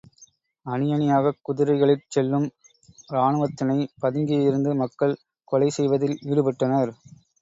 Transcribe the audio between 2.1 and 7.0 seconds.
செல்லும் இராணுவத்தினை பதுங்கியிருந்து மக்கள் கொலைசெய்வதில் ஈடுபட்டனர்.